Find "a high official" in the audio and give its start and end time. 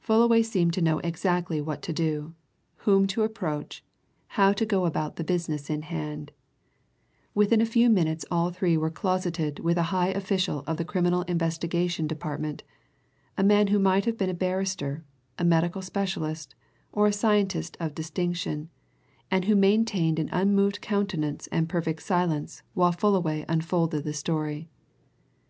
9.76-10.64